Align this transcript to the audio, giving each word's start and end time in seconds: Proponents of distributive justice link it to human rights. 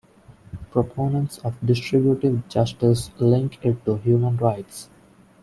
Proponents 0.71 1.37
of 1.45 1.53
distributive 1.63 2.49
justice 2.49 3.11
link 3.19 3.63
it 3.63 3.85
to 3.85 3.97
human 3.97 4.35
rights. 4.37 4.89